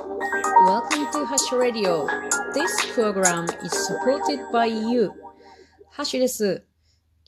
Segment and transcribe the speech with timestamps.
[0.00, 2.06] Welcome to Hash Radio.
[2.54, 5.10] This program is supported by you.
[5.90, 6.64] ハッシュです。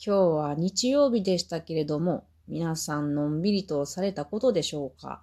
[0.03, 5.21] 今日は日曜日でしたけれども、皆さんのんびりとされたことでしょうか？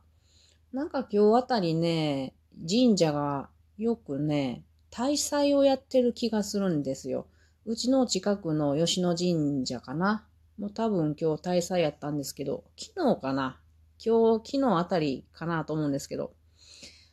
[0.72, 2.34] なんか今日あたりね、
[2.68, 4.62] 神社がよくね、
[4.92, 7.26] 大祭をやってる気がするんですよ。
[7.66, 10.24] うちの近くの吉野神社かな？
[10.56, 13.58] もう多分今日大祭やったんですけど、昨日かな？
[13.98, 16.32] 今日、昨日あたりかなと思うんですけど、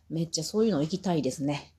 [0.10, 1.74] めっちゃそういうの行きたいですね。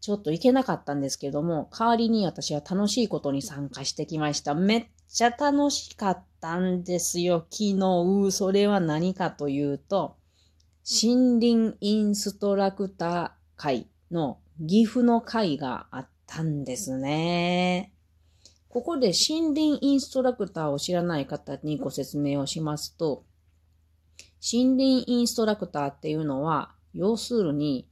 [0.00, 4.54] ちょっと行けなかったんですけども、代わりに私は楽しいことに参加してきました。
[4.54, 7.46] めっちゃ楽しかったんですよ。
[7.50, 10.16] 昨日、それは何かというと、
[10.84, 17.92] 森林インストラクター会の岐阜の会があったんですね。
[18.70, 23.24] ここで森林インストラクターを知らない方にご説明をしますと、
[24.40, 27.88] 森林インストラクターっていうのは、要するに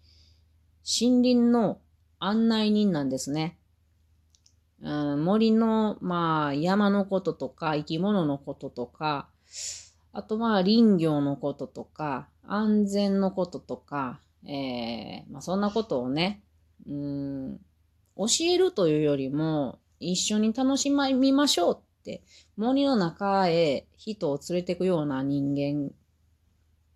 [0.84, 1.80] 森林の
[2.18, 3.58] 案内人なんですね。
[4.80, 9.28] うん、森の、まあ、山のこととか、生き物のこととか、
[10.12, 16.42] あとまあ林業のこととか、安全のこととか、えー、まあそんなことをね、
[16.86, 17.60] うん、
[18.16, 22.22] 教えるというよりも、一緒に楽しみましょうって、
[22.56, 25.90] 森の中へ人を連れていくような人間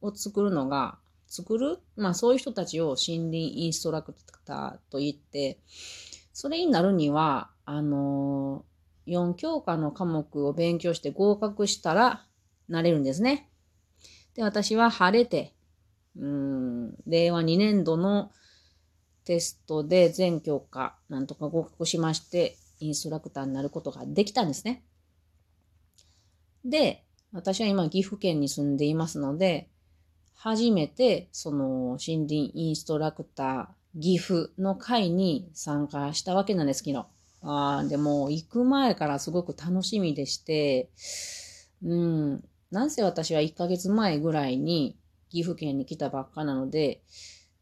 [0.00, 0.98] を作るのが、
[1.32, 1.78] 作る？
[1.96, 5.58] まあそういう人たちを森林インストラクターと言って、
[6.34, 12.26] それになるには、あのー、4教科の科目を勉強して合格したら
[12.68, 13.48] なれるんですね。
[14.34, 15.54] で、私は晴れて、
[16.18, 18.30] うん、令和2年度の
[19.24, 24.82] テストで全教科なんとか合格しまして、インストラクターになることができたんですね。
[26.62, 29.70] で、私は今岐阜県に住んでいますので、
[30.34, 37.06] 初めてその森林インストラクター岐阜の会に参加したわけなんです、昨日。
[37.44, 40.90] あでも行く前からすごく楽しみでして、
[41.82, 44.96] うん、なんせ私は1ヶ月前ぐらいに
[45.30, 47.02] 岐阜県に来たばっかなので、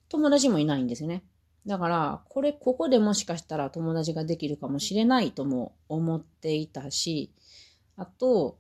[0.09, 1.25] 友達もいないんですよね。
[1.67, 7.33] だから、これ、ここでもしかしたら友達ができるかもしれないとも思っていたし、
[7.97, 8.59] あと、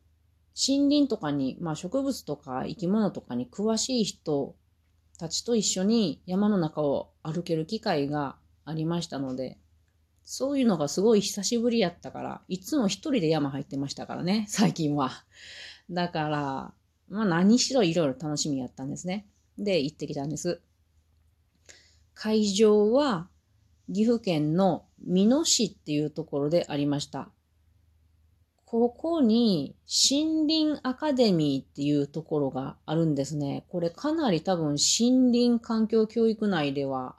[0.55, 4.57] 森林とかに、まあ植物とか生き物とかに詳しい人
[5.19, 9.59] たちと一緒に山の中を歩ける機会がありましたので、
[10.25, 15.11] そういうのがすごい久しぶりやったから、いつも一人で山入ってましたからね、 最近は。
[15.91, 16.75] だから、
[17.09, 19.27] まあ何しろいろいろ楽しみやったんですね。
[19.59, 20.61] で、行ってきたんです。
[22.15, 23.29] 会場は
[23.93, 27.31] 岐阜県の美濃市っていうところでありました。
[28.71, 33.65] ここに森林アカデミーっていうところがあるんですね。
[33.69, 37.17] これかなり多分森林環境教育内では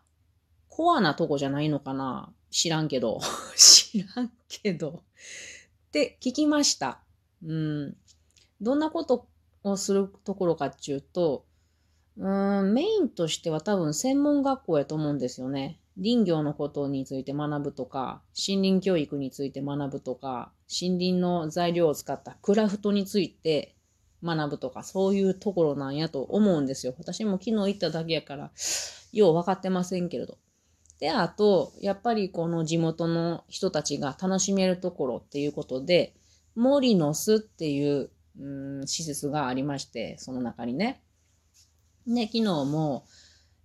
[0.69, 3.19] コアなとこじゃないのかな知らんけど。
[3.57, 5.03] 知らんけど。
[5.87, 7.01] って聞きました。
[7.45, 7.97] うん。
[8.61, 9.27] どんなこと
[9.65, 11.43] をするところかっていうと、
[12.21, 15.79] うん、メインとしては多分専門学校やと思うんですよね。
[15.99, 23.75] 林業のことについて学ぶとか、森林教育について学ぶとか、森林の材料を使ったクラフトについて
[24.23, 26.93] 学ぶとか、そういうところなんやと思うんですよ。
[26.99, 28.51] 私も昨日行っただけやから、
[29.11, 30.37] よう分かってませんけれど。
[30.99, 36.13] で、あと、やっぱりこの地元の人たちが楽しめるところっていうことで、
[36.53, 41.01] 森の巣っていう、うん、施設がありまして、その中にね。
[42.07, 43.05] ね、昨日も、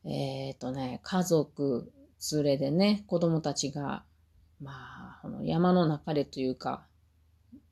[0.05, 1.93] えっ、ー、とね、家族
[2.33, 4.05] 連れでね、子供たちが、
[4.61, 6.87] まあ、この山の中でというか、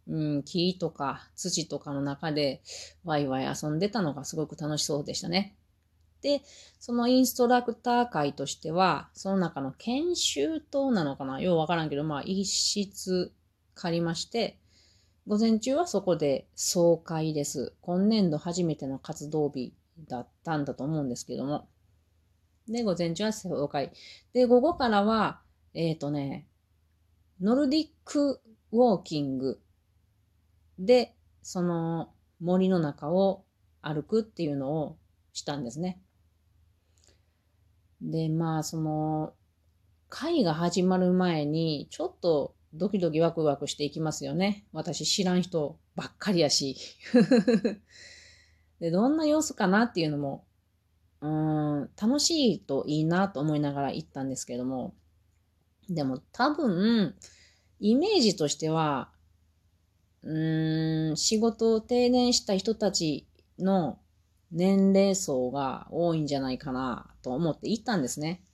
[0.06, 2.62] うん、木とか土とかの中で
[3.04, 5.56] ワイワイ遊んでたのがすごく楽しそうでしたね。
[6.20, 6.42] で、
[6.78, 11.40] そのインストラクター会としては、その中の研修棟なのかな？
[11.40, 13.32] ようわからんけど、まあ一室
[13.74, 14.58] 借りまして、
[15.26, 17.74] 午前中はそこで総会です。
[17.80, 21.68] 今年度初めての活動日だったんだと思うんですけども。
[22.68, 23.92] で、午前中は総会。
[24.32, 25.40] で、午後からは、
[25.74, 26.46] えっ、ー、とね、
[27.40, 28.40] ノルディック
[28.72, 29.60] ウォーキング
[30.78, 33.44] で、その森の中を
[33.82, 34.98] 歩くっていうのを
[35.32, 36.00] したんですね。
[38.00, 39.34] で、まあ、その、
[40.08, 44.64] 会が始まる前に、ちょっとドキドキワクワクしていきますよね。
[44.72, 46.76] 私知らん人ばっかりやし。
[48.84, 50.44] で、どんな様子かなっていうのも、
[51.22, 54.94] うーん、楽しいといいなと思いながら行ったんですけども、
[55.88, 57.14] でも多分、
[57.80, 59.10] イメージとしては、
[60.22, 63.26] うーん、仕事を定年した人たち
[63.58, 63.98] の
[64.52, 68.44] 年齢層が多いんじゃないかなと思って行ったんですね。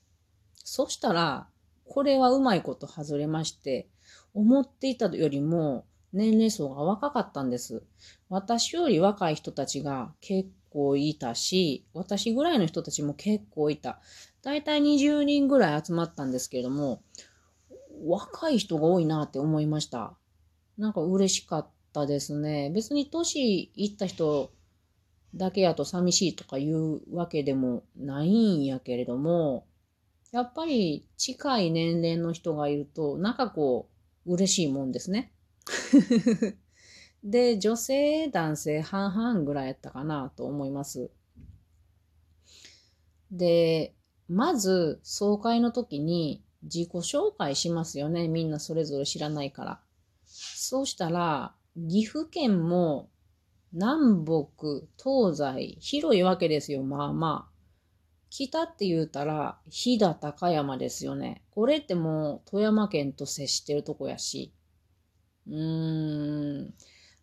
[0.55, 1.49] そしたら、
[1.89, 3.89] これはうまいこと外れまして、
[4.33, 7.83] 思っていたよりも年齢層が若かったんです。
[8.29, 14.01] 私より若い人たちが結構いたし、私ぐらいの人たちも結構いた。
[14.43, 17.03] だいたい20人ぐらい集まったんですけれども、
[18.05, 20.15] 若い人が多いなって思いました。
[20.79, 22.71] なんか嬉しかったですね。
[22.75, 24.51] 別に年いった人
[25.35, 29.67] だけやと寂しいとかいうわけでもないんやけれども、
[30.33, 33.89] やっぱり近い年齢の人がいると、なんかこ
[34.27, 35.33] う、嬉しいもんですね。
[37.23, 41.11] で、女性、男性半々ぐらいやったかなと思います。
[43.31, 43.95] で、
[44.29, 48.29] まず、総会の時に自己紹介しますよね。
[48.29, 49.81] みんなそれぞれ知らないから。
[50.25, 53.11] そうしたら、岐阜県も
[53.73, 56.83] 南北、東西、広いわけですよ。
[56.83, 57.51] まあまあ。
[58.31, 61.43] 北って言うたら、飛騨高山ですよね。
[61.51, 64.53] これってもう富山県と接してるとこやし。
[65.51, 66.75] うーん。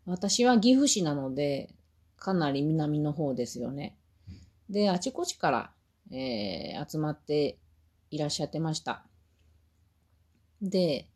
[0.06, 1.74] 私は岐阜市なので、
[2.18, 3.98] かなり南の方ですよね。
[4.70, 5.72] で、あちこちから、
[6.12, 7.58] えー、集まって
[8.12, 9.06] いらっしゃってました。
[10.62, 11.08] で、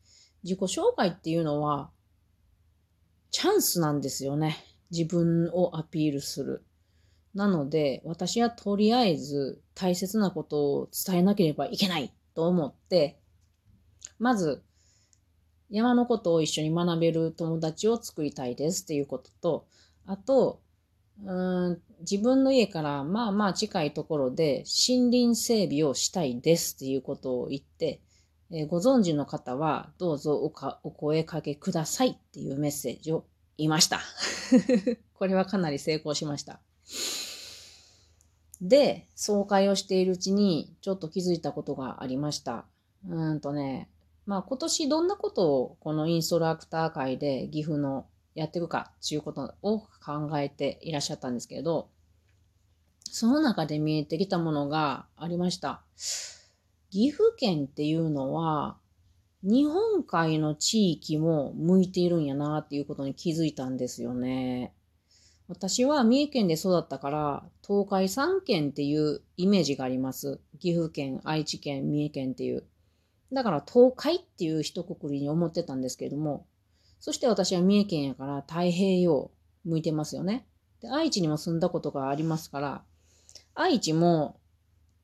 [0.44, 1.92] 自己紹介っていうのは、
[3.32, 4.58] チャンスなんですよね。
[4.92, 6.66] 自分をアピールする。
[7.34, 13.18] なので、私はとりあえず大切なことを伝えなければいけないと思って、
[14.20, 14.64] まず、
[15.72, 19.66] 山のことを一緒に学べる友達を作りたいですっていうことと、
[20.06, 20.62] あと、
[21.24, 28.02] うん自分の家からまあまあ近いところで森林整備をしたいですっていうことを言って、
[28.52, 33.26] えー、ご存知の方はどうぞおかお声かけくださいっていうメッセージを
[33.58, 34.02] 言いました。
[35.14, 36.60] これはかなり成功しました。
[38.62, 42.66] で、総会をしているうちにちょっと気づいたことがありました。
[43.08, 43.90] うんとね、
[44.26, 51.90] まあ今年どんなことをこのインストラクター会で岐阜のやっていくかっていうことを考えていらっしゃったんですけれど、
[53.04, 55.82] その中で見えてきたものがありました。
[56.92, 58.78] 岐阜県っていうのは、
[59.44, 64.74] 日本海の地域も向いているんやなっていうことに気づいたんですよね。
[65.48, 70.40] 私は三重県で育ったから、東海3県っていうイメージがあります。
[70.60, 72.64] 岐阜県、愛知県、三重県っていう。
[73.34, 76.46] だから東海っていう一括りに思ってたんですけれども、
[77.00, 79.32] そして私は三重県やから太平洋
[79.66, 80.46] 向いてますよね。
[80.82, 82.84] で、愛知にも住んだことがありますから、
[83.56, 84.40] 愛知も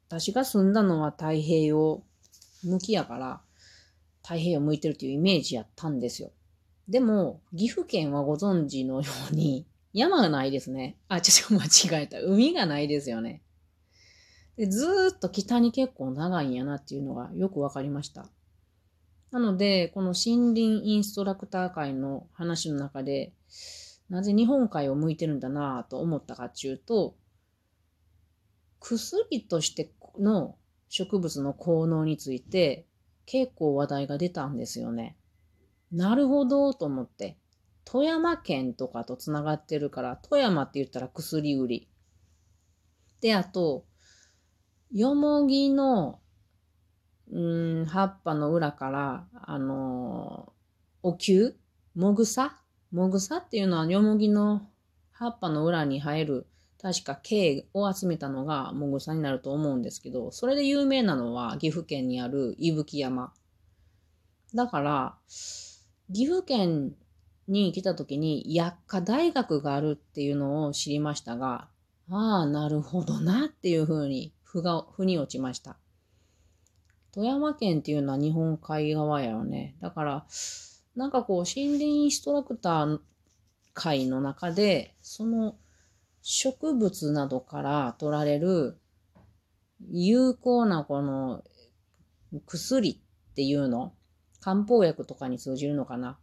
[0.08, 2.04] 私が住んだのは太平洋
[2.64, 3.42] 向きやから、
[4.24, 6.32] 太平洋向いてるっていうイメージやったんですよ。
[6.88, 10.96] でも、岐阜県はご存知のように、山がないですね。
[11.10, 12.22] あ、ちょっと間違えた。
[12.22, 13.42] 海がないですよね。
[14.58, 18.28] でずっと北に結構長いんやなっていうのがよくわかりました。
[19.32, 23.34] なので、この森林インストラクター会の話の中で、
[24.10, 27.16] なぜ日本海を向いてるんだなぁと思ったかっていうと、
[28.80, 30.56] 薬としての
[30.90, 32.86] 植物の効能について
[33.26, 35.18] 結構話題が出たんですよね。
[35.92, 37.38] なるほどと思って。
[37.84, 41.90] 富山県とかとつながってるから、富山って言ったら薬売り。
[43.22, 43.86] で、あと、
[44.92, 46.20] よもぎの、
[47.32, 50.54] うん、葉っぱの裏から、あの
[51.04, 51.56] お灸？
[51.96, 52.62] もぐさ？
[52.92, 54.62] もぐさっていうのはよもぎの
[55.12, 56.48] 葉っぱの裏に生える、
[56.82, 63.34] 確か茎を集めたのがもぐさになると思うんですけど、それで有名なのは岐阜県にある伊吹山。
[64.56, 65.16] だから、
[66.14, 66.94] 岐阜県
[67.50, 71.68] に来た時に薬科大学があるっていうのを知りましたが、
[72.10, 75.78] ああ、なるほどなっていうふうに腑が、腑に落ちました。
[77.12, 79.76] 富山県っていうのは日本海側やよね。
[79.82, 80.26] だから、
[80.96, 83.00] なんかこう、森林インストラクター
[83.74, 85.58] 会の中で、その
[86.22, 88.78] 植物などから取られる
[89.92, 91.44] 有効なこの
[92.46, 93.94] 薬っていうの、
[94.40, 96.18] 漢方薬とかに通じるのかな。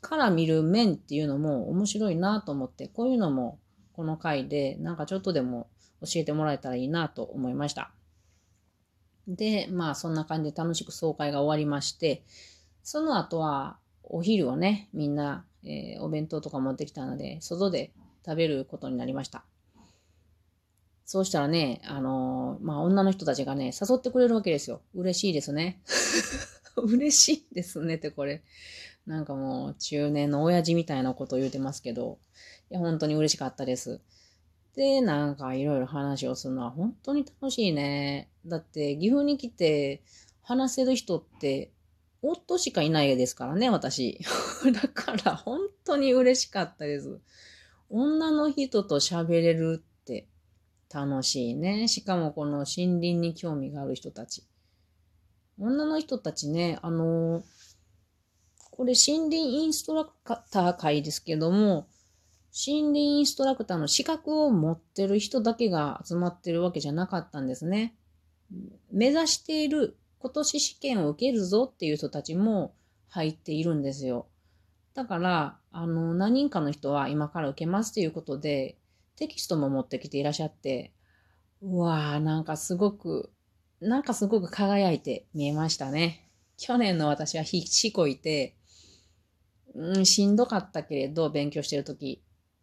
[0.00, 3.58] から見る面っていうのも面白いなと思って、こういうのも
[3.92, 5.68] この回でなんかちょっとでも
[6.02, 7.92] 教えてもらえたらいいなと思いました。
[9.26, 12.22] で、まあそんな感じで楽しく総会が終わりまして、
[12.82, 17.92] その後はお昼をね、みんな、えー、お弁当とか持ってきたので、外で
[18.24, 19.44] 食べることになりました。
[21.04, 24.80] そうしたらね、あのー、まあ女の人たちがね、誘ってくれるわけですよ。
[24.94, 25.82] 嬉しいですね。
[26.76, 28.42] 嬉しいですねってこれ。
[29.06, 32.18] なんかもう中年の親父みたいなことを言うてますけど、
[32.70, 34.00] いや、本当に嬉しかったです。
[34.78, 38.30] てなんかいろいろ話をするのは本当に楽しいね。
[38.46, 40.04] だって岐阜に来て
[40.40, 41.72] 話せる人って
[42.22, 44.20] 夫しかいないですからね、私。
[44.72, 47.18] だから本当に嬉しかったです。
[47.90, 50.28] 女の人と喋れるって
[50.94, 51.88] 楽しいね。
[51.88, 52.66] しかもこの森
[53.00, 54.44] 林に興味がある人たち。
[55.58, 57.42] 女の人たちね、あのー、
[58.70, 60.12] これ森林インストラク
[60.52, 61.88] ター会ですけども、
[62.66, 67.94] 森林インストラクターの資格を持ってる人だけが集まってるわけじゃなかったんですね。
[68.90, 72.74] 目指している今年試験を受けるぞっていう人たちも
[73.08, 74.26] 入っているんですよ。
[74.94, 78.76] だから、あの、何人かの人は今から受けますということで、
[79.14, 80.92] テキストも持ってきていらっしゃって、
[81.62, 83.30] うわー、なんかすごく、
[83.80, 86.28] なんかすごく輝いて見えましたね。
[86.56, 88.56] 去年の私は必死こいて、
[89.76, 92.20] うん、しんどかったけれど、勉強してるとき。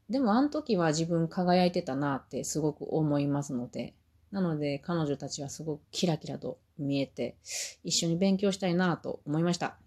[0.09, 3.95] でもあの時は自分輝いてたなってすごく思いますので、
[4.31, 7.37] なので彼女たちはすごくキラキラと見えて、
[7.83, 9.77] 一緒に勉強したいなと思いました。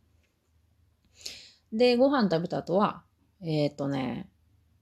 [1.72, 3.02] で、ご飯食べた後は、
[3.42, 4.28] えっ、ー、とね、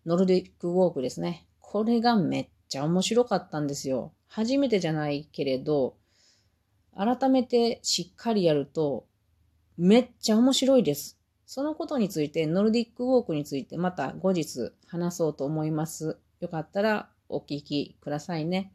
[0.06, 1.46] ノルディックウォークですね。
[1.60, 4.12] これがめっちゃ面白かったんですよ。
[4.28, 5.96] 初めてじゃないけれど、
[6.96, 9.06] 改めてしっかりやると、
[9.76, 11.18] めっちゃ面白いです。
[11.46, 16.18] そのことについて、ノルディックウォークについてまた後日話そうと思います。
[16.40, 18.72] よかったらお聞きくださいね。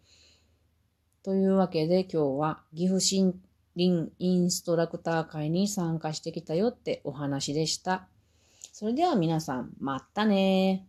[1.23, 3.35] というわけで今日は岐阜森
[3.75, 8.07] 林インストラクター会に参加してきたよってお話でした。
[8.73, 10.87] それでは皆さん、またね